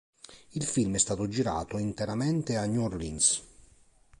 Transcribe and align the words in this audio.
Il 0.53 0.63
film 0.63 0.95
è 0.95 0.97
stato 0.97 1.27
girato 1.27 1.77
interamente 1.77 2.57
a 2.57 2.65
New 2.65 2.81
Orleans. 2.81 3.43